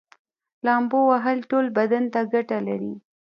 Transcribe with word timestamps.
لامبو 0.65 0.99
وهل 1.11 1.37
ټول 1.49 1.65
بدن 1.77 2.03
ته 2.13 2.19
ګټه 2.33 2.57
لري 2.67 2.93